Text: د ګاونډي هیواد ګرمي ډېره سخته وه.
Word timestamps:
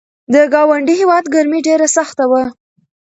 د 0.33 0.35
ګاونډي 0.53 0.93
هیواد 1.01 1.25
ګرمي 1.33 1.59
ډېره 1.67 1.87
سخته 1.97 2.23
وه. 2.31 2.43